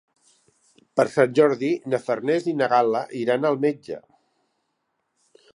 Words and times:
Per 0.99 1.05
Sant 1.15 1.35
Jordi 1.41 1.69
na 1.93 2.01
Farners 2.07 2.49
i 2.53 2.57
na 2.63 2.71
Gal·la 2.75 3.05
iran 3.23 3.47
al 3.53 3.63
metge. 3.67 4.03